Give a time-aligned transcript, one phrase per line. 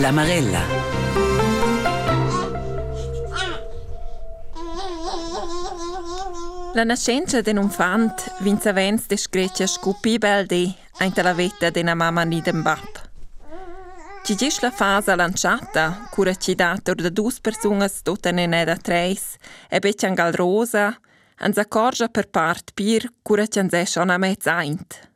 [0.00, 0.62] La Marella.
[6.72, 11.94] La nascenza d'un infant vinse vens de screccia scupibel de ainta la vetta de na
[11.94, 13.02] mamma ni den bab.
[14.24, 19.36] Ci gis la fase lanciata, cura ci dator da dus persunas tota ne da treis,
[19.68, 20.96] e bec angal rosa,
[21.36, 25.09] ans accorgia per part pir cura ci anse schon a mezz aint.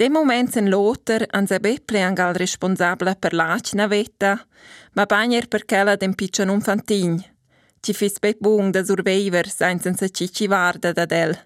[0.00, 4.32] De moments en loter ans e beple angal responsabla per l'acna vetta,
[4.94, 7.18] ma bagner per quella den piccion infantin,
[7.82, 11.36] ci fis be bung da surveiver senza se ci ci varda da del.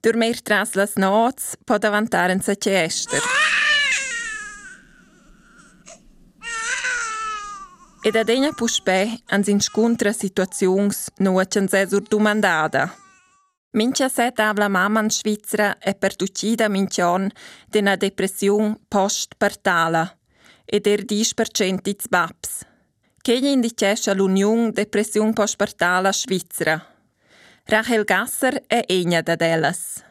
[0.00, 3.22] Dormir tras las nots pod avantaren se ci ester.
[8.02, 13.03] Ed ad ena puspè ans inscontra situazions no a canse sur domandada.
[13.74, 17.28] Mincha set avla mamma in Svizzera è perducida minchion
[17.66, 20.16] d'ena depression postpartala
[20.64, 22.64] ed er 10% iz babs.
[23.20, 26.78] Chegli indicesce l'Union Depression Postpartala Svizzera.
[27.64, 30.04] Rachel Gasser è ena da delas.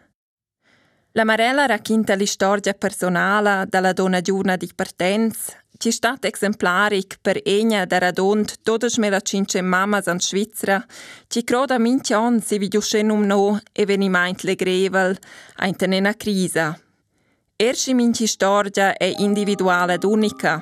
[1.16, 7.42] La Marella racconta la storia personale della donna giorna di partenza ci stat exemplaric per
[7.44, 10.86] egna da radont todas mela cince mamas an Svizzera,
[11.28, 15.18] ci croda minchion si vidiuscenum no eveniment legrevel
[15.58, 16.80] a tenena crisa.
[17.58, 20.62] Erschi minci storia è individuale ed unica,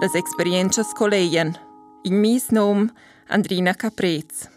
[0.00, 1.54] las experiences colleien.
[2.04, 2.90] In mis nom
[3.28, 4.51] Andrina Caprez.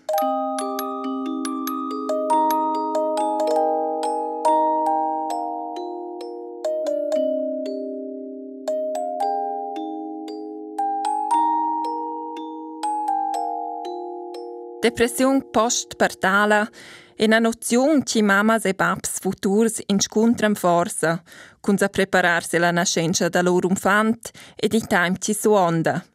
[14.86, 16.69] Depression postpartala
[17.16, 21.23] è una nozione che mamas e paps futurs incontram forza,
[21.59, 26.06] con a prepararsi alla nascenza del loro infant e di time ci suonda.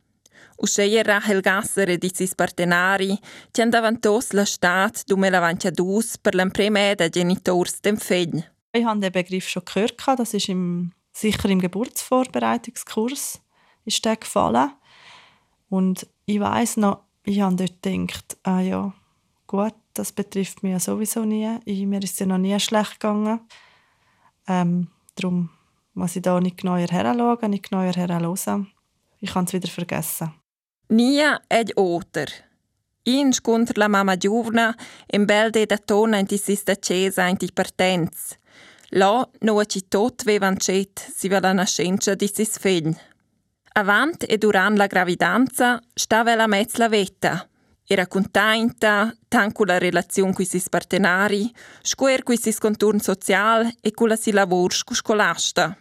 [0.58, 3.18] Usceier Rachel Gasser e di sis partenari
[3.50, 8.44] ci andavan tos la stat dume la dus per l'impreme der genitors dem fegl.
[8.72, 13.40] Ich habe den Begriff schon gehört, das ist im, sicher im Geburtsvorbereitungskurs
[13.84, 14.70] ist der gefallen.
[15.68, 18.92] Und ich weiß noch, ich habe dort gedacht, ah ja,
[19.46, 21.58] gut, das betrifft mich ja sowieso nie.
[21.64, 23.40] Ich, mir ist es ja noch nie schlecht gegangen.
[24.48, 25.50] Ähm, darum
[25.94, 28.68] muss ich da nicht genauer heranschauen, nicht genauer heranhören.
[29.20, 30.34] Ich kann es wieder vergessen.
[30.88, 32.26] Nia ed oter.
[33.04, 34.74] In scontr la mamma giovna
[35.06, 38.36] in bel de da tona in di sista cesa in partenz.
[38.90, 42.96] Là no ci tot vevan cet si va la nascenza di sis fegl.
[43.80, 47.48] Avant e durant la gravidanza stava la mezz vetta.
[47.86, 51.50] Era contenta, tant con la relazione con i suoi partenari,
[51.96, 55.74] con il suo contorno sociale e con la sua lavoro scolasta.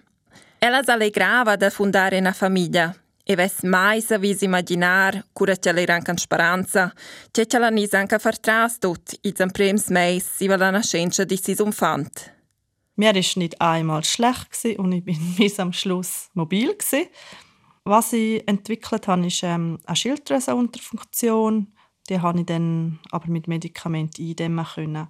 [0.60, 5.96] Ella si allegrava da fondare una famiglia e ves mai savis immaginar, cura ce l'era
[5.96, 6.94] anche speranza,
[7.32, 11.26] che ce l'ha nis anche far tras tot i zamprems meis si va la nascenza
[11.26, 12.34] di sis umfant.
[12.96, 17.10] Mir ist nicht einmal schlecht und ich bin bis am Schluss mobil gewesen.
[17.84, 21.74] Was ich entwickelt habe, ist ähm, eine Schilddrüsenunterfunktion.
[22.10, 25.08] Die habe ich dann aber mit Medikamenten eindämmen können.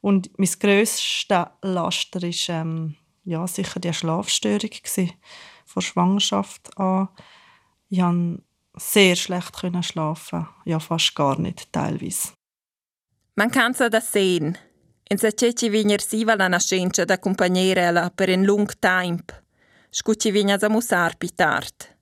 [0.00, 1.26] Und mein grösstes
[1.62, 5.12] Laster war ähm, ja, sicher die Schlafstörung gewesen,
[5.64, 7.08] von Schwangerschaft an.
[7.88, 8.42] Ich konnte
[8.76, 12.32] sehr schlecht schlafen, ja fast gar nicht, teilweise.
[13.34, 14.56] Man kann so das sehen.
[15.08, 19.34] In se ceci vigner siva la nascenza da compagnera per un lung tempo.
[19.90, 21.95] Scuci vigna a musar pitart.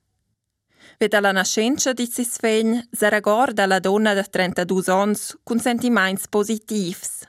[0.99, 6.27] Ve dalla nascenza di sis fegl se ragorda la donna de 32 ans con sentiments
[6.27, 7.25] positivs.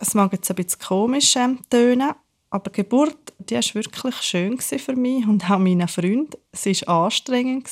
[0.00, 2.14] Es mag jetzt ein bisschen komisch ähm, tönen,
[2.50, 6.38] aber die Geburt die war wirklich schön für mich und auch meine Freunde.
[6.52, 7.68] Es war anstrengend,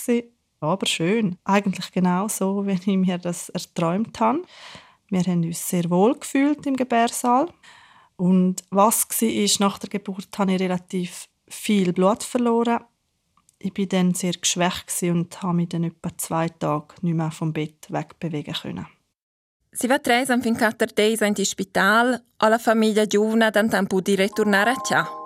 [0.60, 1.36] aber schön.
[1.44, 4.42] Eigentlich genau so, wie ich mir das erträumt habe.
[5.08, 7.48] Wir haben uns sehr wohl gefühlt im Gebärsaal.
[8.16, 12.80] Und was war, nach der Geburt habe ich relativ viel Blut verloren
[13.58, 17.52] ich bin dann sehr geschwächt und habe mich dann etwa zwei Tage nicht mehr vom
[17.52, 18.86] Bett wegbewegen können.
[19.70, 24.16] Si va tres en fin quattro days in Spital, alla famiglia giovane dan tempo di
[24.16, 25.17] ritornare a casa.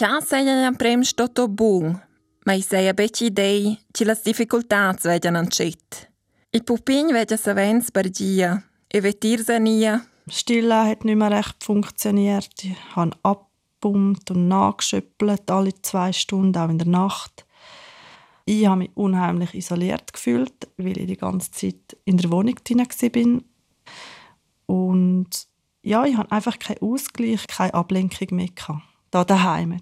[0.00, 1.92] A ciò sei un prem stato buon,
[2.44, 6.10] ma i sei a becci idei che le difficoltà vedono ancet.
[6.48, 11.62] Il pupin vede savens per gia, e vetir se nia, Stillen hat nicht mehr recht
[11.62, 12.48] funktioniert.
[12.62, 17.44] Ich habe abgepumpt und nachgeschöppelt, alle zwei Stunden, auch in der Nacht.
[18.46, 22.78] Ich habe mich unheimlich isoliert gefühlt, weil ich die ganze Zeit in der Wohnung drin
[22.78, 23.42] war.
[24.64, 25.46] Und
[25.82, 28.48] ja, ich hatte einfach keinen Ausgleich, keine Ablenkung mehr
[29.10, 29.78] da daheim.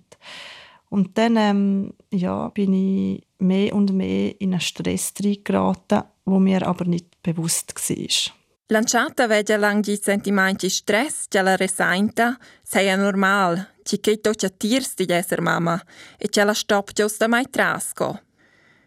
[0.90, 5.12] Und dann ähm, ja, bin ich mehr und mehr in einen Stress
[5.44, 8.34] geraten, wo mir aber nicht bewusst war.
[8.70, 14.46] Lanciata veglia lang di sentimenti stress già la resainta, sei normal, ci che to ci
[14.58, 15.82] tirs di esser mamma
[16.18, 18.20] e ce la stop giusta mai trasco.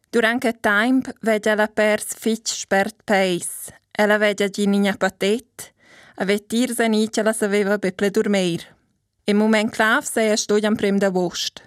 [0.08, 5.74] Durante il tempo veglia la pers fitch spert pace, ella veglia gininha patet,
[6.18, 8.81] a vetir se ni ce la saveva beple dormir.
[9.26, 11.62] In moment clav sei a studiam prim da vost,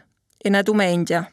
[0.44, 1.30] in a domenica.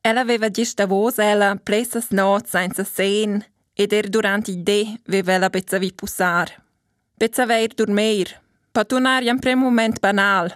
[0.00, 3.44] Ella aveva gista vos ella plessas not senza sen,
[3.74, 6.50] ed er durant i de vivela bezzavi pussar.
[7.18, 8.34] Bezzaveir dormir,
[8.72, 10.50] pa tunar jam prem moment banal,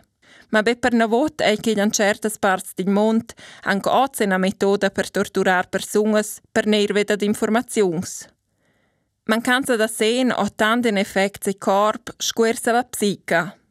[0.50, 4.90] ma be per navot ei che in certas parts del mond anche oz una metoda
[4.90, 8.26] per torturar personas per neir vedad informazions.
[9.26, 13.61] Mancanza da sen o tant in effect se corp squersa la psica.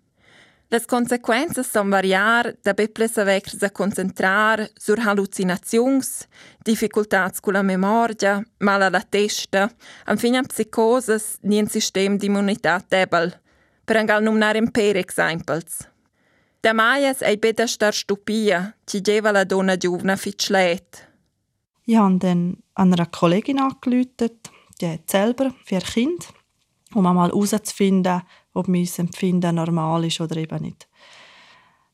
[0.72, 6.30] Les consequences son variar da beples avecres a concentrar sur hallucinazions,
[6.64, 9.68] difficultats con la memoria, mal a la testa,
[10.06, 13.34] am fina psicoses ni un sistem d'immunitat debel,
[13.84, 15.90] per angal numnar per exemples.
[16.64, 21.06] Da maias ei beda star stupia, ci geva la donna giovna fitschlet.
[21.86, 24.40] Ich habe dann an einer Kollegin angerufen,
[24.80, 26.28] die hat selber vier Kinder,
[26.96, 28.22] um einmal herauszufinden,
[28.54, 30.88] ob mein Empfinden normal ist oder eben nicht.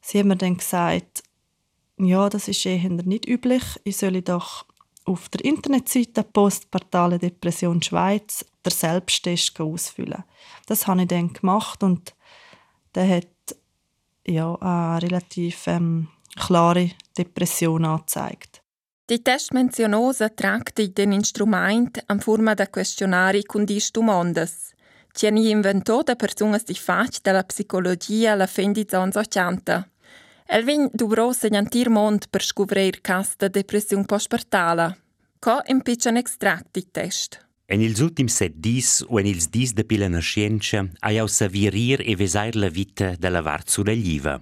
[0.01, 1.23] Sie haben mir dann gesagt,
[1.97, 3.63] ja, das ist eher nicht üblich.
[3.83, 4.65] Ich soll doch
[5.05, 10.23] auf der Internetseite Postportale Depression Schweiz den Selbsttest ausfüllen.
[10.65, 12.13] Das habe ich dann gemacht und
[12.93, 13.27] der hat
[14.25, 18.61] ja, eine relativ ähm, klare Depression angezeigt.
[19.09, 24.73] Die test menzionosa tratta den Instrument in forma da questionari con dis domandas.
[25.17, 29.89] Tieni inventò da personas di fac della psicologia alla fin di zons 80.
[30.45, 34.95] El vin duvrò segnantir mond per scovrir cas da depressiun postpartala.
[35.39, 37.39] Co impiccian extract di test.
[37.65, 41.99] En ils ultims set dis o en ils dis de pila nascienza hai au savirir
[42.05, 44.37] e vesair la vita de la vart sulla lliva.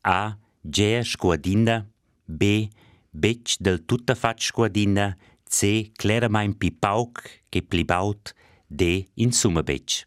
[0.00, 0.38] A.
[0.62, 1.84] Gea squadina.
[2.24, 2.70] B.
[3.10, 5.18] Bec del tutta fat squadina.
[5.44, 5.92] C.
[5.92, 8.32] Claramain pi pauc che plibaut.
[8.66, 9.06] D.
[9.16, 10.06] Insumma bec.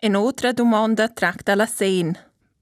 [0.00, 2.16] En outra domanda tracta la sen.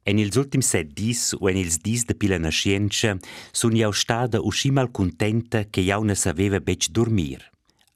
[0.06, 3.16] En ils ultims set dis o en ils dis de pila nascienza
[3.52, 7.42] sun jau stada uscimal contenta che jau ne saveva bec dormir.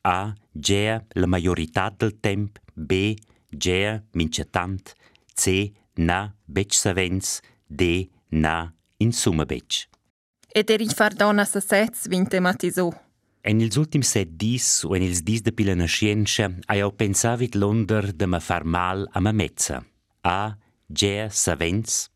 [0.02, 0.34] A.
[0.54, 2.58] Gea la majorità del temp.
[2.74, 3.14] B.
[3.50, 4.94] Gea mince tant.
[5.34, 5.72] C.
[5.96, 7.40] Na bec savens.
[7.68, 8.08] D.
[8.30, 9.86] Na insumma bec.
[10.48, 12.88] Ed eri far donna sa sets vin tematisò.
[13.48, 17.54] En ils ultims set dis o en ils dis de pila nascienza hai au pensavit
[17.56, 19.78] l'onder de me far mal a me mezza.
[20.22, 20.56] A.
[20.98, 22.10] Gea savens.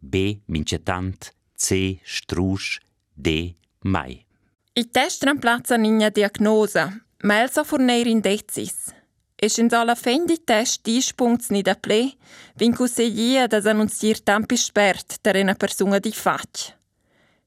[0.00, 0.42] B.
[0.46, 1.32] Mince tant.
[1.56, 2.00] C.
[2.04, 2.82] Strusch.
[3.16, 3.56] D.
[3.84, 4.26] Mai.
[4.74, 6.84] I test ramplazza nina diagnosa,
[7.22, 8.92] ma el so forneir indezis.
[9.36, 12.12] Es in alla fin di test dispunkts ni da ple,
[12.60, 16.76] vincu se gia das annunzier tampi spert der una persona di fac.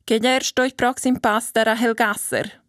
[0.03, 2.65] Che gli stoi proxim pastor a Helgasser.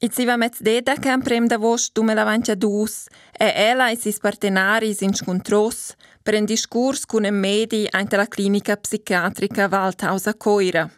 [0.00, 3.08] I si va mezz deda che am prem da vos tu me la vancia dus,
[3.32, 8.28] e ela e sis partenaris in scontros per un discurs con un medi ante la
[8.28, 10.88] clinica psichiatrica Waldhaus a Coira.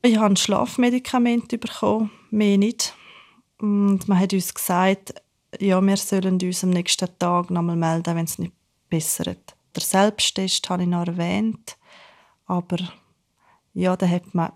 [0.00, 2.94] Ich habe ein Schlafmedikament bekommen, mehr nicht.
[3.58, 5.12] Und man hat uns gesagt,
[5.58, 8.54] ja, wir sollen uns am nächsten Tag nochmal melden, wenn es nicht
[8.88, 9.54] bessert.
[9.74, 11.76] Der Selbsttest habe ich noch erwähnt,
[12.46, 12.78] aber
[13.74, 14.52] ja, den hat man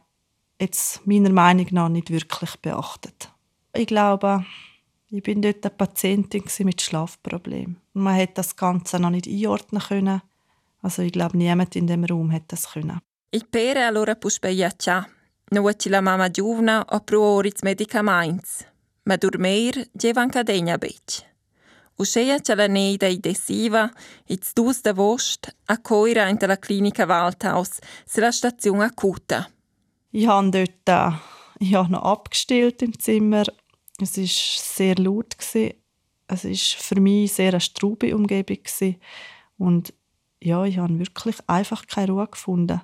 [0.59, 3.29] jetzt meiner Meinung nach nicht wirklich beachtet.
[3.77, 4.45] Ich glaube,
[5.11, 7.81] ich bin dort eine Patientin mit Schlafproblemen.
[7.93, 10.23] Man hat das Ganze noch nicht einordnen können.
[10.81, 13.01] Also ich glaube, niemand in dem Raum hat das können.
[13.31, 15.05] Il pere allora puspeia cià,
[15.51, 18.65] nuoci la mamma giovna o pruoris medicaments,
[19.03, 21.25] ma dormir gevan cadegna bec.
[21.97, 23.91] Uscea ce la neida idesiva,
[24.29, 29.49] its dus de vost, a coira in la clinica Waldhaus, se la stazione acuta.
[30.13, 31.11] Ich habe dort äh,
[31.59, 33.45] ich habe noch abgestellt im Zimmer.
[34.01, 35.39] Es war sehr laut.
[35.39, 35.75] Gewesen.
[36.27, 38.63] Es war für mich sehr eine straube Umgebung.
[38.63, 38.97] Gewesen.
[39.59, 39.95] Und
[40.41, 42.81] ja, ich habe wirklich einfach keine Ruhe gefunden.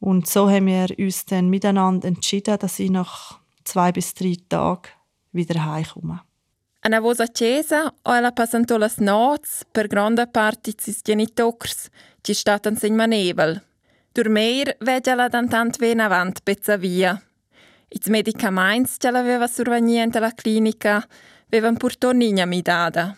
[0.00, 4.88] Und so haben wir uns dann miteinander entschieden, dass ich nach zwei bis drei Tagen
[5.32, 6.20] wieder heimkomme.
[6.86, 11.88] Una vosa chiesa o ella passanto las nots per grande parte sis genitors,
[12.22, 13.62] ci statan sin manevel.
[14.12, 17.22] Durmeir veggia la dantant ven avant pezza via.
[17.96, 21.06] Ils medicaments che l'aveva survegnente la clinica
[21.46, 23.16] vevan purto nina mi dada.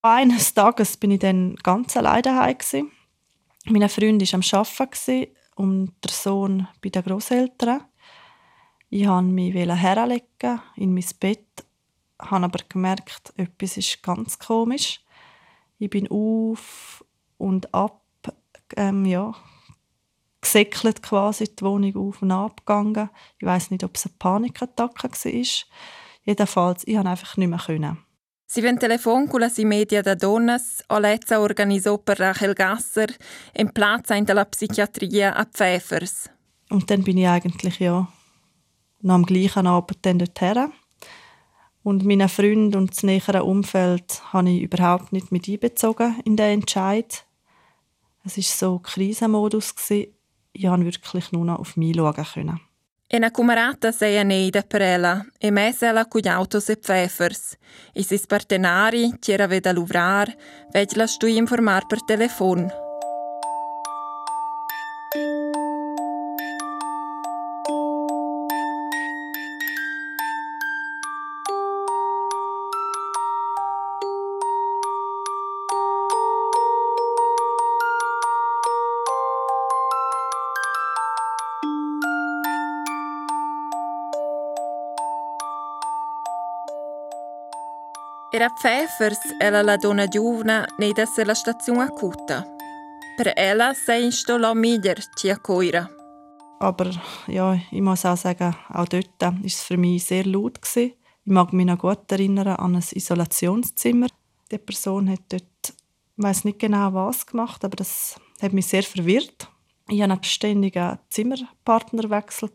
[0.00, 2.56] Eines Tages bin ich dann ganz allein daheim.
[2.56, 2.90] Gewesen.
[3.66, 5.26] Mein Freund war am Arbeiten
[5.56, 7.84] und der Sohn bei den Großeltern.
[8.88, 11.66] Ich wollte mich herlegen in mein Bett,
[12.18, 15.00] habe aber gemerkt, etwas ist ganz komisch.
[15.78, 17.04] Ich bin auf
[17.36, 18.02] und ab,
[18.76, 19.34] ähm, ja,
[20.44, 23.10] gesäckelt quasi die Wohnung auf und ab gegangen.
[23.38, 25.44] Ich weiß nicht, ob es eine Panikattacke war.
[26.22, 27.58] Jedenfalls, ich konnte einfach nicht mehr.
[27.58, 27.98] Können.
[28.46, 33.08] Si ven telefon con la media da donnas o lezza organizzò per Rachel Gasser
[33.52, 36.30] in Plaza in der Psychiatrie a Pfeffers.
[36.70, 38.06] Und dann bin ich eigentlich ja
[39.00, 40.72] noch am gleichen Abend dann dorthin.
[41.82, 46.60] Und meine Freunde und das nähere Umfeld habe ich überhaupt nicht mit einbezogen in den
[46.60, 47.24] Entscheid.
[48.24, 49.74] Es war so Krisenmodus.
[49.90, 50.14] Ich
[50.62, 52.14] konnte wirklich nur noch auf mich schauen.
[52.14, 52.60] Können.
[53.14, 57.56] E na cumarata sei aneida per ella, e mesela cugli autos e pfeffers.
[57.92, 60.34] I sis partenari, c'era veda luvrar,
[60.72, 62.83] veg la stu informar per telefon.
[88.34, 92.44] Era Pfeffers ella la donna giovane nei desse la stazione acuta.
[93.16, 95.88] Per ella sei sto la miglior ci accoira.
[96.58, 96.90] Aber
[97.28, 100.60] ja, ich muss auch sagen, auch dort war es für mich sehr laut.
[100.60, 100.94] Gewesen.
[101.24, 104.08] Ich mag mich noch gut erinnern an ein Isolationszimmer.
[104.50, 108.82] Die Person hat dort, ich weiß nicht genau was gemacht, aber das hat mich sehr
[108.82, 109.48] verwirrt.
[109.88, 112.50] Ich hatte einen ständigen Zimmerpartnerwechsel.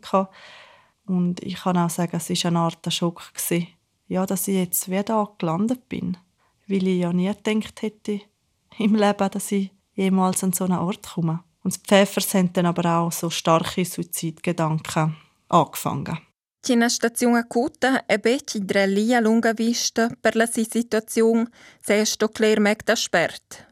[1.06, 3.32] Und ich kann auch sagen, es war eine Art Schock.
[3.32, 3.79] Gewesen
[4.10, 6.16] ja, dass ich jetzt wieder da gelandet bin.
[6.66, 8.20] Weil ich ja nie gedacht hätte
[8.76, 11.44] im Leben, dass ich jemals an so einen Ort komme.
[11.62, 15.16] Und die Pfeffers haben dann aber auch so starke Suizidgedanken
[15.48, 16.18] angefangen.
[16.62, 21.48] Cina stazione acuta e beci drellia lunga vista per la si situazione
[21.80, 23.66] se sto cler meg da spert.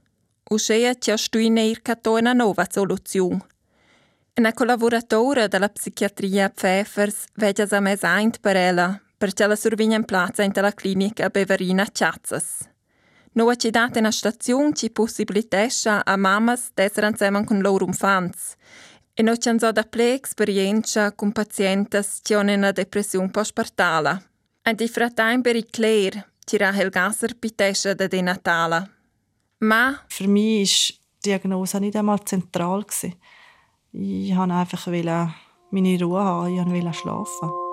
[0.50, 3.44] Uscea ci astuine ircato una nuova soluzione.
[4.36, 10.44] Una collaboratora della psichiatria Pfeffers vede a mesaint per ella perché la survigna in plaza
[10.44, 12.70] in la clinica Beverina Ciazzas.
[13.32, 18.38] No ci date una stazione ci possibilitesce a mamas d'essere insieme con loro infanti.
[19.14, 24.30] E noi ci hanno da ple esperienza con pazienti che hanno una depressione postpartale.
[24.62, 28.90] E di frattain per i Claire, ci Rahel Gasser pitesce da di Natale.
[29.58, 30.04] Ma...
[30.08, 32.84] Für mich war die Diagnose nicht einmal zentral.
[33.92, 34.86] Ich wollte einfach
[35.70, 37.67] meine Ruhe haben, ich wollte schlafen.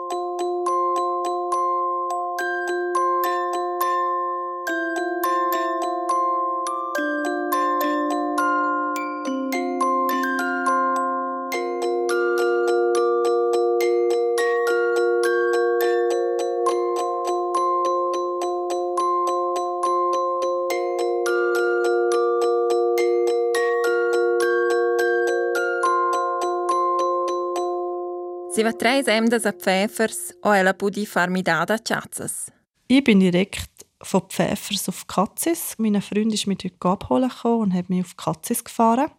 [28.78, 32.52] Drei Emdes a Pfeffers o ella pudi farmi dada Chatzes.
[32.88, 35.76] Ich bin direkt von Pfeffers auf Katzis.
[35.78, 39.12] Mein Freund ist mich heute abholen und hat mich auf Katzis gefahren.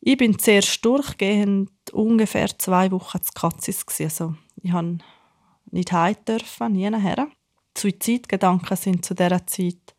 [0.00, 3.84] Ich bin zuerst durchgehend ungefähr zwei Wochen zu Katzis.
[3.98, 4.98] Also, ich durfte
[5.70, 7.28] nicht heim dürfen, nie nachher.
[7.76, 9.94] Suizidgedanken sind zu dieser Zeit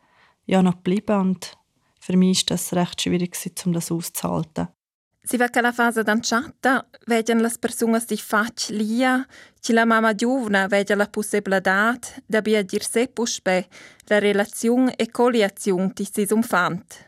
[0.45, 1.57] ja noch geblieben und
[1.99, 4.67] für mich war das recht schwierig, um das auszuhalten.
[5.29, 9.27] Si va che la fase d'anciata vedono le persone di faccia lia,
[9.59, 13.67] che la mamma giovane vede la possibilità di dir se puspe
[14.05, 17.05] la relazione e coliazione di sis umfant.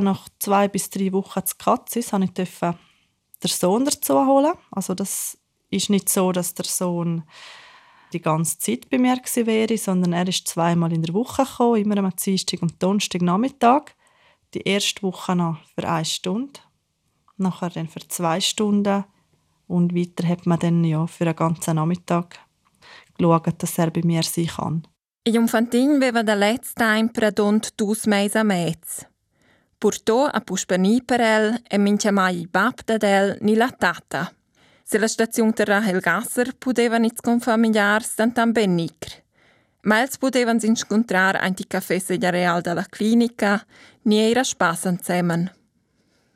[0.00, 4.54] Nach zwei bis drei Wochen zu Katzis durfte ich den Sohn dazu holen.
[4.72, 7.22] Also das ist nicht so, dass der Sohn
[8.12, 11.98] die ganze Zeit bei mir wäre, sondern er ist zweimal in der Woche gekommen, immer
[11.98, 13.94] am Dienstag und Donnerstag Nachmittag.
[14.54, 16.58] Die erste Woche noch für eine Stunde
[17.40, 19.04] nachher dann für zwei Stunden
[19.66, 22.38] und weiter hat man dann ja für einen ganzen Nachmittag
[23.16, 24.82] geschaut, dass er bei mir sein kann.
[25.22, 29.06] Infantin aveva da let's time pradont dus meis a mez.
[29.78, 34.32] Purtò a puspani per el e mincha mai bab da del ni la tata.
[34.82, 39.22] Se la stazione terra Helgasser pudeva nits con familiars tantam bennicr.
[39.82, 41.98] Ma els podevan incontrar anti caffè
[42.30, 43.64] real della clinica,
[44.02, 45.59] ni era spassen zusammen.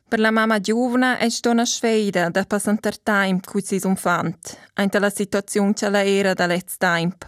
[0.07, 4.99] Per la mamma giovane è stata sfida da passare tempo con i suoi infant, anche
[4.99, 7.27] la situazione che era da let's tempo.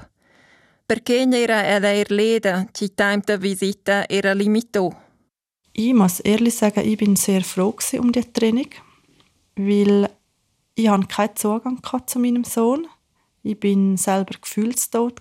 [0.87, 5.05] Perché era ella erleda, che il tempo der visita era limitato.
[5.73, 8.71] Ich muss ehrlich sagen, ich bin sehr froh um die Training,
[9.57, 10.09] weil
[10.75, 12.87] ich hatte keinen Zugang zu meinem Sohn.
[13.43, 15.21] Ich bin selber gefühlstot.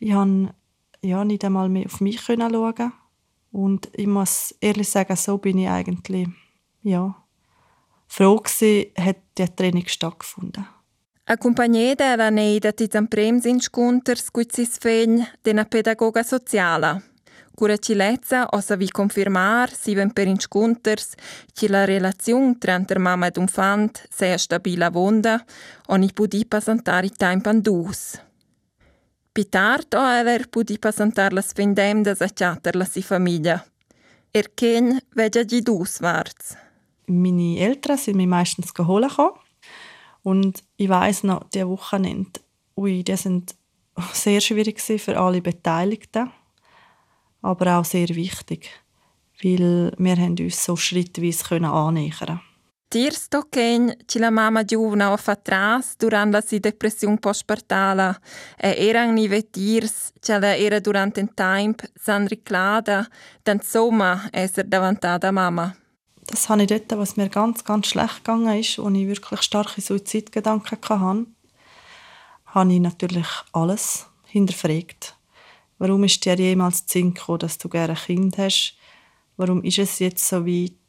[0.00, 0.54] Ich konnte
[1.02, 2.92] ja, nicht einmal mehr auf mich schauen.
[3.52, 6.28] Und ich muss ehrlich sagen, so bin ich eigentlich
[6.82, 7.14] ja,
[8.06, 10.66] froh gewesen, hat die Training stattgefunden.
[11.30, 17.00] Accompagnata alla neida ti zamprems in sconters cu sis fegn dena pedagoga sociala.
[17.54, 21.14] Cura cilezza osa vi confirmar, si ven per in sconters,
[21.52, 25.44] che la relazione tra der mamma ed un fant sia stabila vonda,
[25.88, 27.50] oni pudi passantare i tempo
[29.32, 33.64] Pitard o aver pudi passantare la sfendem da sacciater la si famiglia.
[34.32, 36.56] Er ken vegia gi dus warts.
[37.06, 39.18] Meine Eltern sind mich meistens geholt
[40.22, 42.40] und ich weiß noch, die Wochenende,
[42.76, 43.54] ui, die sind
[44.12, 46.30] sehr schwierig für alle Beteiligten,
[47.40, 48.70] aber auch sehr wichtig,
[49.42, 52.49] weil wir uns so schrittweise annähern können.
[52.90, 58.20] Tirs tochen che la mamma giovna fa tras durant la si depressione postpartala
[58.58, 63.08] e erang ni vetirs che la era durante un tempo san riclada
[63.44, 65.72] dann somma esser davantada mamma.
[66.26, 69.80] Das habe ich dort, was mir ganz, ganz schlecht gegangen ist, wo ich wirklich starke
[69.80, 71.26] Suizidgedanken hatte,
[72.46, 75.14] habe ich natürlich alles hinterfragt.
[75.78, 78.74] Warum ist dir jemals Sinn gekommen, dass du gerne ein Kind hast?
[79.36, 80.79] Warum ist es jetzt so weit?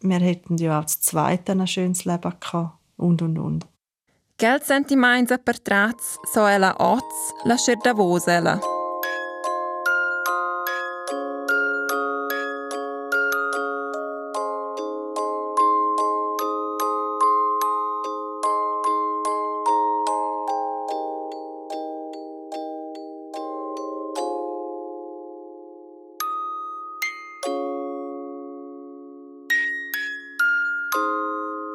[0.00, 2.78] Wir hätten ja auch das zweite ein schönes Leben gehabt.
[2.96, 3.66] Und, und, und.
[4.38, 7.92] Geld sentiments per trats so ella oz lascer da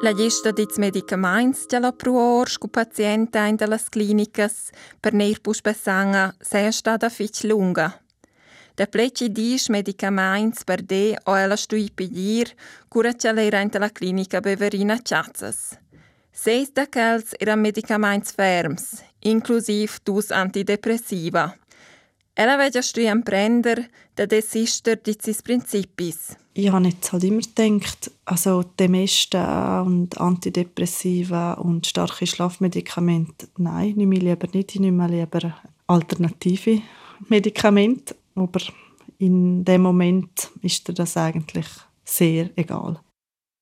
[0.04, 4.68] La gesta dits medicaments che la pruor scu pazienta in delle clinicas
[5.00, 7.88] per neir pus besanga sei stata fitch lunga.
[8.74, 12.52] De pleci dis medicaments per de o ela stui pedir
[12.86, 15.78] cura che la in la clinica beverina chazzas.
[16.30, 21.56] Seis da kels eran medicaments ferms, inclusiv dus antidepressiva.
[22.36, 26.36] Ella veja stui prender da desister di sis principis.
[26.52, 34.16] Ich habe jetzt halt immer gedacht, also Demesta und Antidepressiva und starke Schlafmedikamente, nein, nehme
[34.16, 34.74] ich lieber nicht.
[34.74, 35.54] Ich nehme lieber
[35.86, 36.82] alternative
[37.28, 38.16] Medikamente.
[38.34, 38.60] Aber
[39.18, 41.66] in dem Moment ist dir das eigentlich
[42.04, 43.00] sehr egal.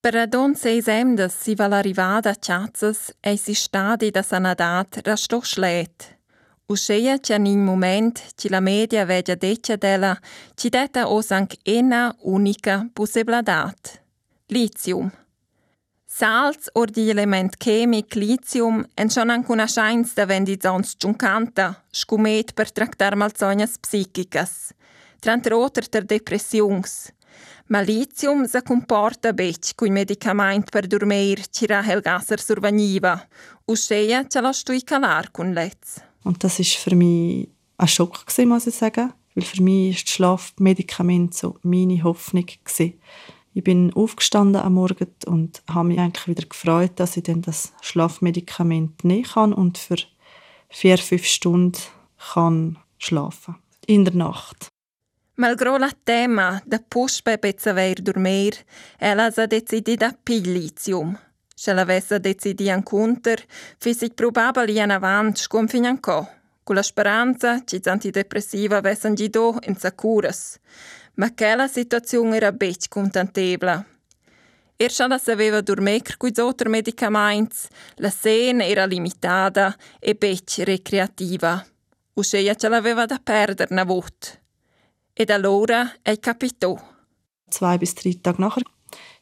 [0.03, 5.41] Per adon seis emdas si val arrivada a Chazzas e si stadi da sanadat rasto
[6.67, 10.19] Usceia c'è in moment che la media vegia deccia della
[10.55, 14.01] ci detta os anche una unica possibilitat.
[14.47, 15.11] Lithium.
[16.07, 19.67] Salz or di element chemic lithium en schon anche una
[20.15, 24.73] da vendi zons giuncanta, scumet per tractar malzognas psichicas,
[25.19, 27.11] trant roter ter depressions.
[27.69, 33.27] Ma lithium sa comporta bec cui medicament per dormir ci rahel gasser survagniva,
[33.65, 36.12] usceia ce la stui calar cun letz.
[36.25, 40.07] Und das ist für mich ein Schock gewesen, muss ich sagen, weil für mich ist
[40.07, 43.01] das Schlafmedikament so meine Hoffnung gewesen.
[43.55, 47.73] Ich bin aufgestanden am Morgen und habe mich eigentlich wieder gefreut, dass ich dann das
[47.83, 49.97] Schlafmedikament nehmen kann und für
[50.71, 51.79] vier, fünf Stunden
[52.33, 53.57] kann schlafen
[53.87, 54.69] in der Nacht.
[55.35, 58.53] Malgrado la tema da puspe pezzaver dormir,
[58.99, 61.17] ella ha decidit a pillitium.
[61.63, 63.47] Se l'avesse decidi ancunter,
[63.79, 66.29] fisic probabili an avant scum fin anco,
[66.65, 70.59] con la speranza che antidepressiva avessero gido in sacuras.
[71.15, 73.87] Ma quella situazione era bec contentebla.
[74.77, 81.65] Erst alla saveva dormir con altri medicamenti, la cena era limitata e bec recreativa.
[82.15, 84.31] Usceia ce l'aveva da perdere una volta.
[85.13, 87.05] Ed allora è capito.
[87.49, 88.65] Zwei bis drei Tage nachher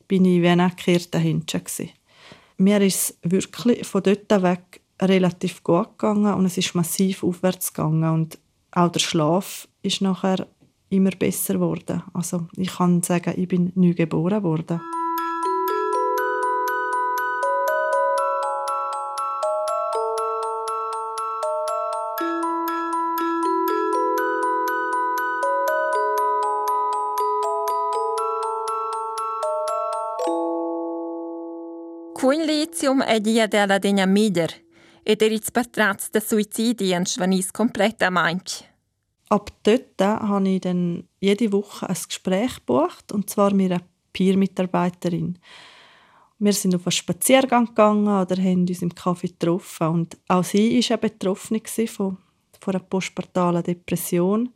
[0.08, 1.99] bin ich wie eine gekehrte Händchen
[2.60, 7.72] mir ist es wirklich von dort weg relativ gut gegangen und es ist massiv aufwärts
[7.72, 8.38] gegangen und
[8.72, 10.46] auch der Schlaf ist nachher
[10.90, 12.02] immer besser geworden.
[12.12, 14.80] Also ich kann sagen, ich bin neu geboren worden.
[32.60, 34.52] Lithium è dia della degna mider
[35.02, 38.66] ed eritz pertratz de Suizidi en schwanis completamente.
[39.28, 45.38] Ab dort habe ich dann jede Woche ein Gespräch gebucht, und zwar mit einer Peer-Mitarbeiterin.
[46.38, 49.86] Wir sind auf einen Spaziergang gegangen oder haben uns im Kaffee getroffen.
[49.86, 52.18] Und auch sie war betroffen von,
[52.60, 54.50] von einer postpartalen Depression.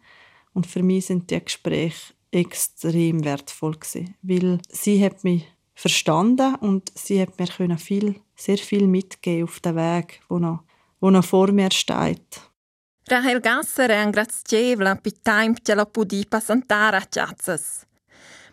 [0.52, 6.92] Und für mich sind die Gespräche extrem wertvoll gewesen, weil sie hat mich verstanden und
[6.94, 10.62] sie hat mir viel, sehr viel mitgeben auf den Weg, wo noch,
[11.00, 12.40] wo noch vor mir steht.
[13.06, 17.84] Rahel Gasser è grazievla per tempo che la pudi passantare a ciazzas.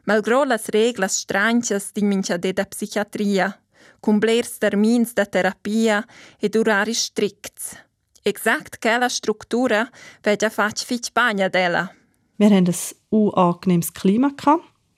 [0.04, 3.58] Malgrado las reglas stranchas di mincha de da psichiatria,
[4.02, 6.06] con blers termins da terapia
[6.38, 7.78] ed orari stricts.
[8.24, 9.90] Exakt quella struttura
[10.22, 11.90] veja fac fich bagna della.
[12.38, 14.34] Wir hatten ein angenehmes Klima.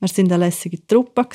[0.03, 1.25] Wir waren eine lässige Truppe.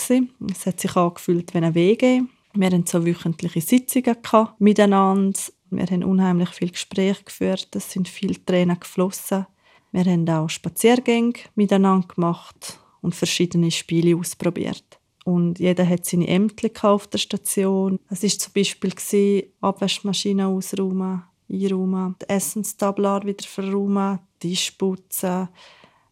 [0.50, 2.20] Es hat sich angefühlt wie ein WG.
[2.52, 4.16] Wir hatten so wöchentliche Sitzungen
[4.58, 5.40] miteinander.
[5.70, 9.46] Wir haben unheimlich viel Gespräche geführt, es sind viele Tränen geflossen.
[9.90, 15.00] Wir haben auch Spaziergänge miteinander gemacht und verschiedene Spiele ausprobiert.
[15.24, 17.98] Und jeder hat seine Ämter auf der Station.
[18.10, 25.48] Es war zum Beispiel Abwaschmaschine ausräumen, einräumen, die Essenstablar wieder verräumen, Tisch putzen,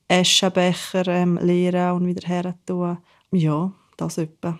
[0.08, 2.54] Aschenbecher ähm, leeren und wieder her.
[3.32, 4.58] Ja, das etwa.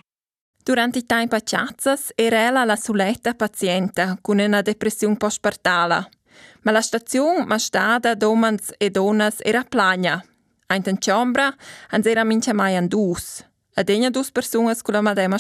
[0.65, 6.09] Durante i tempi ciazzas era la soletta paziente con una depressione postpartale.
[6.63, 10.25] Ma la stazione mastada domans e donas era plagna.
[10.67, 11.55] Ein in ciambra
[11.91, 13.45] ans era mincha mai an dus.
[13.77, 15.39] A degna dus personas con la madema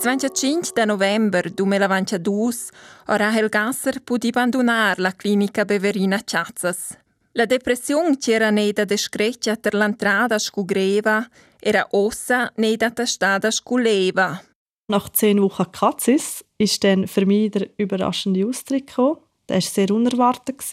[0.00, 0.18] slatagna.
[0.18, 2.70] 25 de november 2022
[3.06, 6.98] Rahel Gasser pudi abbandonar la clinica Beverina Ciazzas.
[7.32, 11.28] La depressione c'era neda descreccia per l'entrada scugreva,
[11.60, 14.42] era ossa neda testada sculeva.
[14.88, 19.18] Nach zehn Wochen Katzis ist dann für mich der überraschende Austritt gekommen.
[19.48, 20.64] Der war sehr unerwartet.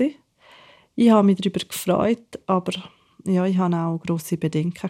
[0.95, 2.73] Ich habe mich darüber gefreut, aber
[3.25, 4.89] ja, ich hatte auch grosse Bedenken.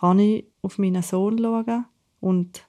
[0.00, 1.84] Kann ich auf meinen Sohn schauen
[2.20, 2.64] und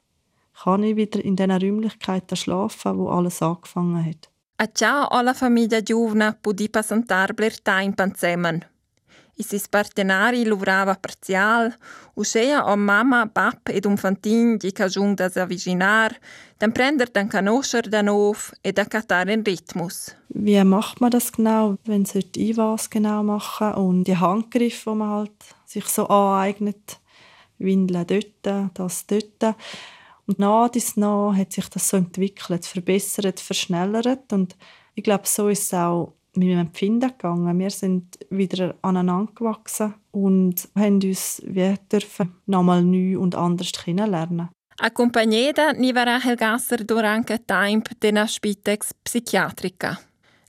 [0.63, 4.29] kann ich wieder in diesen Räumlichkeiten schlafen, wo alles angefangen hat.
[4.57, 8.61] A ciao alla famiglia giovane pudi passare bler tempo insieme.
[9.37, 11.73] I sis partenari lavorava parzial,
[12.15, 16.15] uscea a mamma, pap ed un fantin di cajun da s'avvicinar,
[16.57, 20.15] dann prender dann conoscer da nov e da catar in Rhythmus.
[20.29, 21.75] Wie macht man das genau?
[21.83, 23.73] Wenn sollte ich was genau machen?
[23.73, 25.31] Und die Handgriffe, die man halt
[25.65, 27.01] sich so aneignet,
[27.57, 29.55] Windeln dort, das dort.
[30.27, 34.33] Und nach dies nach hat sich das so entwickelt, verbessert, verschnellert.
[34.33, 34.55] Und
[34.95, 37.59] ich glaube, so ist es auch mit meinem Empfinden gegangen.
[37.59, 44.49] Wir sind wieder aneinander gewachsen und haben uns wie dürfen nochmal neu und anders kennenlernen.
[44.77, 49.97] Accompagnata Nivara Helgasser durante tempo della Spitex Psichiatrica.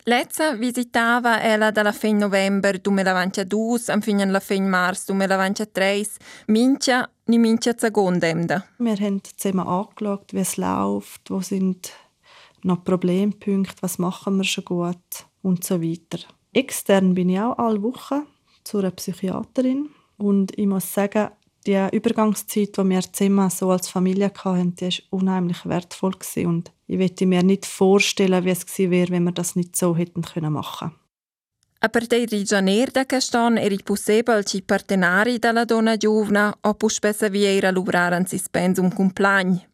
[0.08, 6.08] Lezza visitava ella dalla fin november 2022 am fin la fin mars 2023
[6.46, 8.64] Mincia ni Mincia Zagondemda.
[8.78, 11.92] Wir haben zusammen angeschaut, wie es läuft, wo sind
[12.62, 16.18] noch Problempunkte, was machen wir schon gut und so weiter.
[16.52, 18.22] Extern bin ich auch alle Wochen
[18.64, 21.30] zu einer Psychiaterin und ich muss sagen,
[21.66, 26.14] die Übergangszeit, die wir zusammen so als Familie hatten, die war unheimlich wertvoll.
[26.44, 29.96] Und ich möchte mir nicht vorstellen, wie es gewesen wäre, wenn wir das nicht so
[29.96, 31.05] hätten machen können.
[31.86, 36.74] A partire di janeiro da quest'anno era possibile che i partenari della donna giovane o
[36.74, 39.64] più spesso viera lavorare in suspensum compagni.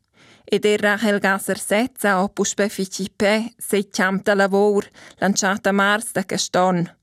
[0.44, 4.88] Ed era Rachel Gasser Setza o più spesso FCP se chiamta lavoro
[5.20, 6.96] lanciata a marzo da quest'anno.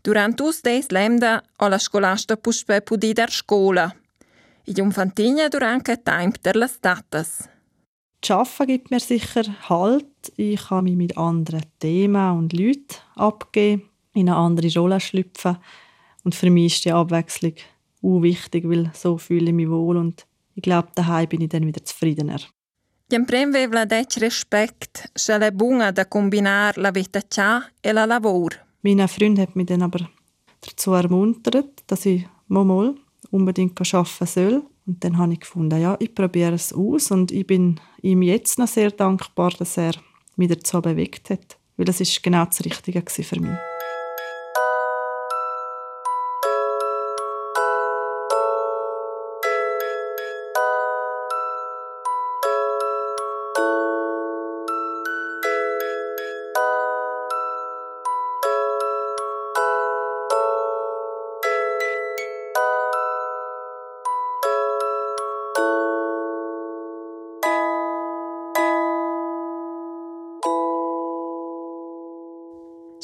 [0.00, 3.94] Durante us des lemda o la scolasta spesso pudi dar scuola.
[4.64, 7.48] I Infantigna durante il tempo delle datas.
[8.20, 10.32] Das Arbeiten gibt mir sicher Halt.
[10.36, 13.89] Ich kann mich mit anderen Themen und Leuten abgeben,
[14.20, 15.56] in eine andere Rolle schlüpfen.
[16.24, 17.54] Und für mich ist die Abwechslung
[18.02, 21.66] auch wichtig, weil so fühle ich mich wohl und ich glaube, daheim bin ich dann
[21.66, 22.40] wieder zufriedener.
[23.10, 27.20] Gli premvevla dec respect, se le bunga da combinar la vita
[27.82, 28.56] e la lavoro.
[28.82, 30.08] Mein Freund hat mich dann aber
[30.60, 32.94] dazu ermuntert, dass ich mal
[33.30, 34.62] unbedingt arbeiten soll.
[34.86, 38.58] Und dann habe ich gefunden, ja, ich probiere es aus und ich bin ihm jetzt
[38.58, 39.92] noch sehr dankbar, dass er
[40.36, 41.58] mich dazu bewegt hat.
[41.76, 43.69] Weil es ist genau das Richtige für mich.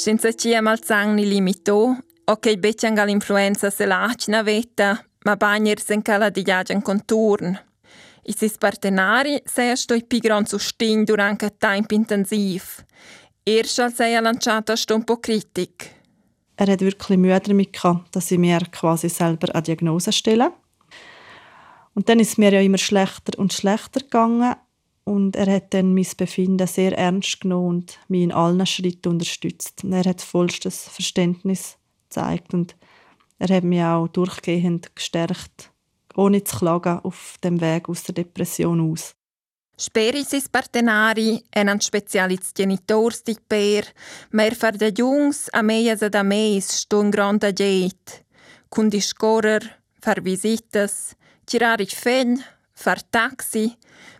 [0.07, 6.31] Senza ci malzang ni limito, ok becciang all'influenza se lacina veta, ma bagner sen cala
[6.31, 7.59] di giagian conturn.
[8.23, 12.85] I sis partenari sei stoi pi gran sustegn durante tempo intensiv.
[13.43, 15.91] Erst sei lanciata sto un po' kritik.
[16.55, 20.53] Er hat wirklich Mühe damit gehabt, dass ich mir quasi selber eine Diagnose stelle.
[21.95, 24.55] Und dann ist es mir ja immer schlechter und schlechter gegangen.
[25.09, 29.85] Und er hat dann mein Befinden sehr ernst genommen und mich in allen Schritten unterstützt.
[29.85, 32.75] Und er hat vollstes Verständnis gezeigt und
[33.39, 35.71] er hat mich auch durchgehend gestärkt,
[36.17, 39.15] ohne zu klagen, auf dem Weg aus der Depression aus.
[39.79, 43.85] Sperisis partenari eran specialis genitors di per,
[44.31, 48.25] mer far de jungs a meias ad a meis sto in granda geit,
[48.73, 49.61] cun discorrer,
[50.01, 51.15] far visitas,
[52.77, 53.77] far taxi,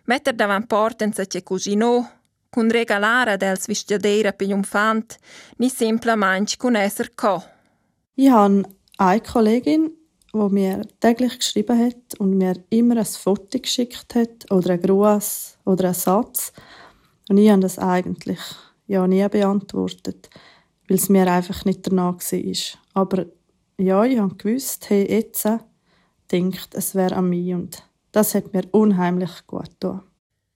[0.07, 2.09] Metter davan porten sa che cugino,
[2.49, 5.17] cun regalara dels vistiadera per un fant,
[5.57, 7.43] ni simplamente cun esser co.
[8.15, 8.63] Ich habe
[8.97, 9.91] eine Kollegin,
[10.33, 15.57] die mir täglich geschrieben hat und mir immer ein Foto geschickt hat oder ein Gruß
[15.65, 16.53] oder einen Satz.
[17.29, 18.39] Und ich habe das eigentlich
[18.87, 20.29] ja nie beantwortet,
[20.87, 22.79] weil es mir einfach nicht danach war.
[22.93, 23.25] Aber
[23.77, 25.47] ja, ich habe gewusst, hey, jetzt
[26.31, 27.83] denkt, es wäre an mich und
[28.17, 30.01] das hat mir unheimlich gut getan.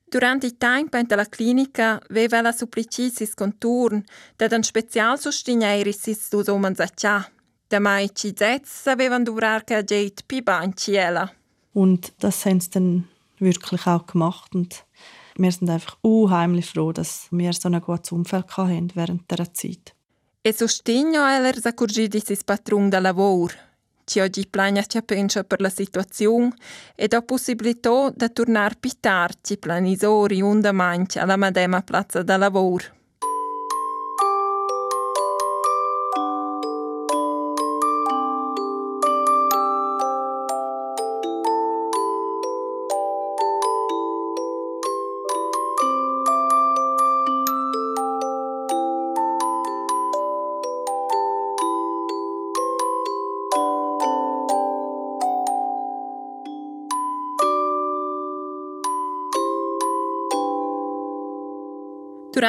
[0.09, 4.03] Durante il tempo la clinica aveva la supplicis conturn
[4.37, 7.29] da un special sostigneiris dus omens a cia.
[7.69, 11.31] Da mai ci zets avevan durar che geit pi banciela.
[11.73, 14.83] Und das haben sie dann wirklich auch gemacht und
[15.37, 19.93] wir sind einfach unheimlich froh, dass wir so ein gutes Umfeld hatten während dieser Zeit.
[20.43, 23.70] E sostegno eller sa curgidis patron da lavoro.
[24.11, 26.51] Ci oggi plania ci pensa per la situazione
[26.97, 33.00] e da possibilità di tornare più tardi planisori un damanci alla medema piazza da lavoro.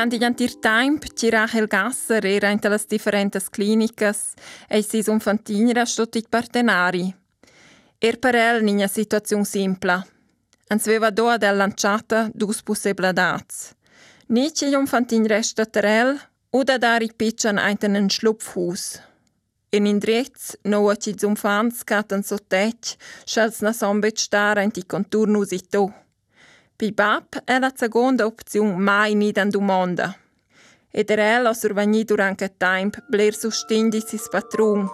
[0.07, 4.13] Durante il tempo, ci Rachel Gasser era in le differenti cliniche
[4.69, 7.15] e si sono fantinera stati partenari.
[7.99, 10.07] Er per el in una situazione semplice.
[10.67, 13.39] Ans aveva doa del lanciata dus possibilità.
[14.27, 19.01] Ni ci un fantin resta terel o da dare pitchen ein einen Schlupfhaus.
[19.71, 24.85] In indrez, no a ci zum fans catan sottec, schels na sombet star in ti
[24.85, 26.02] contornusito.
[26.77, 30.17] Pi bab è la seconda opzione mai ni dan domanda.
[30.91, 34.89] Ed era ella survegni durante il tempo bler sostindi sis patron.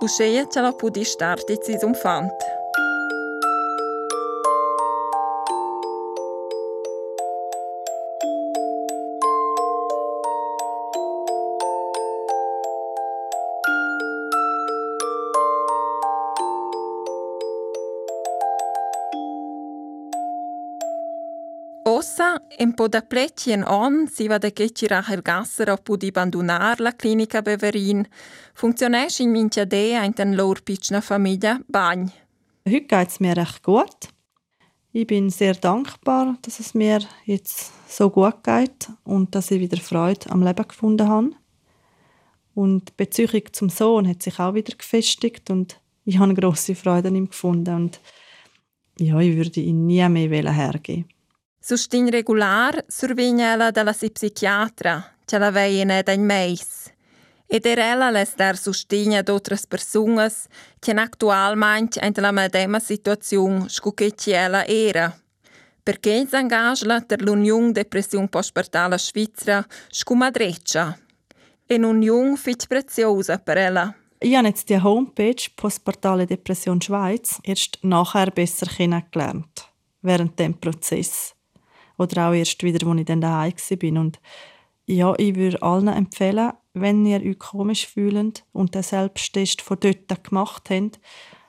[0.00, 2.57] Uscea ce la pudi starti sis umfant.
[22.60, 27.40] Un po' da pleci en on, si va Rachel Gasser a pudi abbandonar la clinica
[27.40, 28.04] Beverin,
[28.52, 30.58] funktionesch in mincha dea in den lor
[31.00, 32.10] famiglia bagn.
[32.66, 34.08] Heute geht es mir recht gut.
[34.90, 39.76] Ich bin sehr dankbar, dass es mir jetzt so gut geht und dass ich wieder
[39.76, 41.30] Freude am Leben gefunden habe.
[42.56, 47.06] Und die Beziehung zum Sohn hat sich auch wieder gefestigt und ich habe grosse Freude
[47.06, 48.00] an ihm gefunden und
[48.98, 51.04] ja, ich würde ihn nie mehr hergeben.
[51.68, 56.88] Sustin regular survignela dalla si psichiatra, ce la veien ed ein meis.
[57.46, 60.46] Ed er ella les dar sustigna d'otras persungas,
[60.80, 65.14] che in la medema situazione scucchetti ella era.
[65.82, 70.98] Perché s'engagela ter l'Union Depression Postpartala Svizzera scumadreccia.
[71.66, 73.94] E un'union fit preziosa per ella.
[74.20, 79.68] Ich habe jetzt die Homepage Postpartale Depression Schweiz erst nachher besser kennengelernt,
[80.00, 81.34] während dem Prozess.
[81.98, 84.00] Oder auch erst wieder, als ich dann daheim war.
[84.00, 84.20] Und
[84.86, 90.24] ja, ich würde allen empfehlen, wenn ihr euch komisch fühlt und den Selbsttest von dort
[90.24, 90.98] gemacht habt,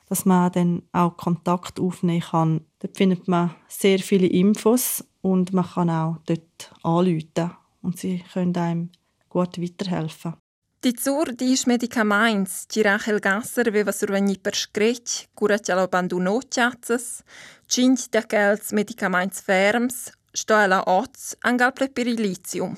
[0.09, 2.62] dass man dann auch Kontakt aufnehmen kann.
[2.79, 8.57] Dort findet man sehr viele Infos und man kann auch dort anrufen und sie können
[8.57, 8.89] einem
[9.29, 10.33] gut weiterhelfen.
[10.81, 17.21] Di zur dis medicaments ci Rachel Gasser aveva survegni per screc, cura ci abbandonò ciazzas,
[17.67, 22.75] cinc d'aquels medicaments ferms, sto alla oz angal preperilitium.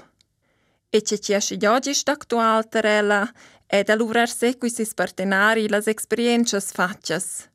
[0.90, 3.32] E ce ci esce oggi sta actual terella
[3.66, 7.50] è da lurar sequis sis partenari las experiences faccias.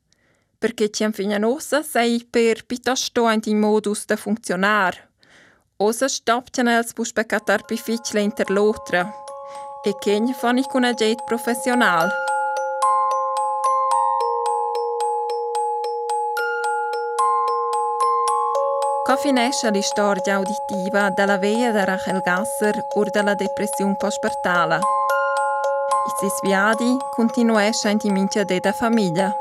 [0.57, 5.09] Perché ci anfignosa sei per piuttosto in modus da funzionar.
[5.79, 9.13] Osa stoppiano els bus peccatar pificile interlotra,
[9.85, 12.09] e quem fanno con un jet professional.
[19.15, 24.75] Finisce la storia auditiva della veia di Rachel Gasser o della depressione postpartale.
[24.75, 29.33] I sis viadi continuesce in minchia della famiglia.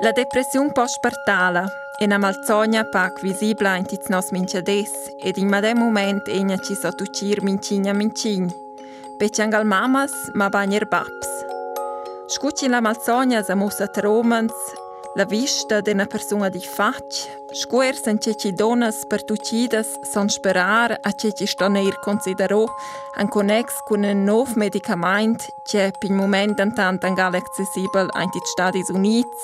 [0.00, 1.64] La depressione postpartale
[1.98, 6.74] è una malsogna pac visibile in tiz nos minchades ed in madem moment egna ci
[6.74, 7.92] sotucir mincigna
[9.22, 11.28] Peciangal mamas ma bagner babs.
[12.26, 14.52] Scucci la malsogna sa musa tromans,
[15.14, 17.06] la vista d'una persona di fac,
[17.52, 22.66] scuer sen ceci donas per tucidas son sperar a ceci stoneir considero
[23.14, 28.88] an connex con un nov medicament che pin moment antant angal accessibel in tit Stadis
[28.88, 29.40] Units,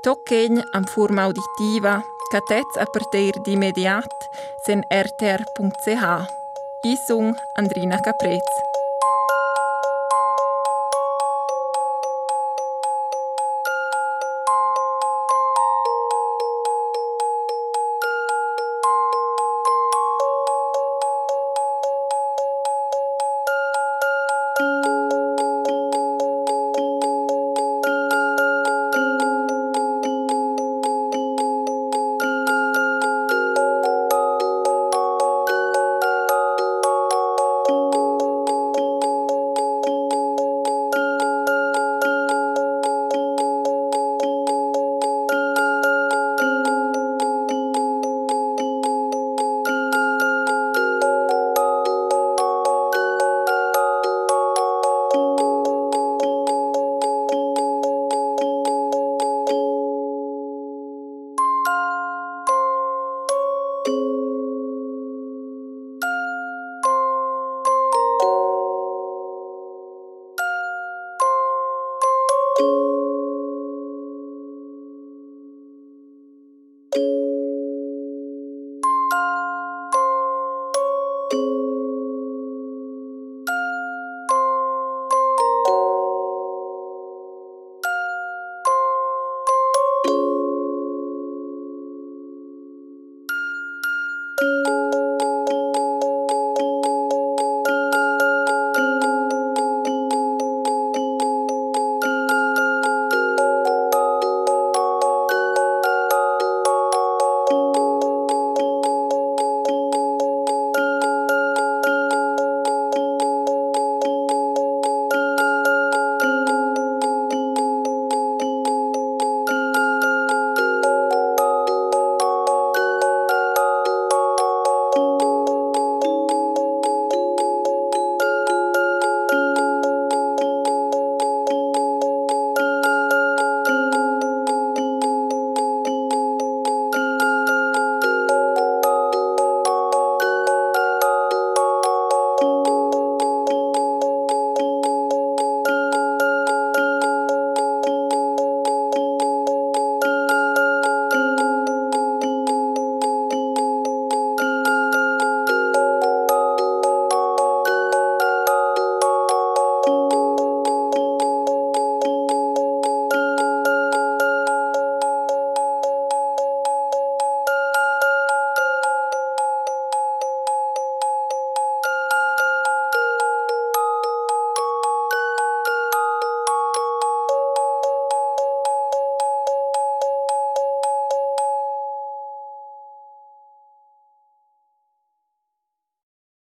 [0.00, 2.02] Tocchegn am forma auditiva,
[2.32, 4.16] catez a partir di immediat
[4.64, 6.04] sen rtr.ch.
[6.84, 8.69] Isung Andrina Caprez.